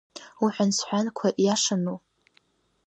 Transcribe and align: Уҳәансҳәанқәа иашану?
Уҳәансҳәанқәа 0.43 1.27
иашану? 1.45 1.97